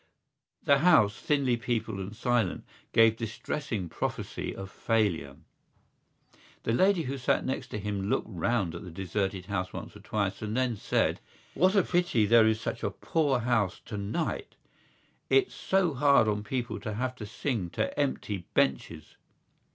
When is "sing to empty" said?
17.27-18.47